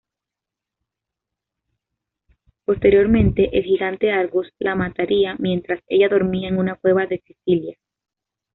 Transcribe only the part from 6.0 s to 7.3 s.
dormía en una cueva de